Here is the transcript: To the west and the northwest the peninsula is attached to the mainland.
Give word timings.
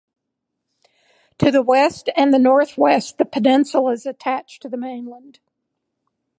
To 1.37 1.51
the 1.51 1.61
west 1.61 2.09
and 2.17 2.33
the 2.33 2.39
northwest 2.39 3.19
the 3.19 3.25
peninsula 3.25 3.91
is 3.91 4.07
attached 4.07 4.63
to 4.63 4.67
the 4.67 4.75
mainland. 4.75 5.39